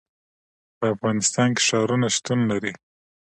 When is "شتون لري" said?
2.15-2.73